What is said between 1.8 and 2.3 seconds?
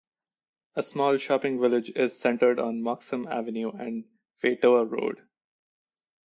is